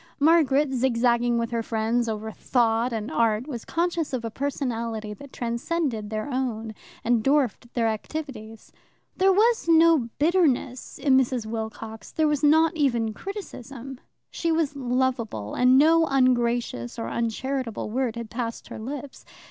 [0.19, 5.31] Margaret, zigzagging with her friends over Thought and Art, was conscious of a personality that
[5.31, 8.71] transcended their own and dwarfed their activities.
[9.17, 11.45] There was no bitterness in Mrs.
[11.45, 13.99] Wilcox; there was not even criticism;
[14.31, 19.23] she was lovable, and no ungracious or uncharitable word had passed her lips.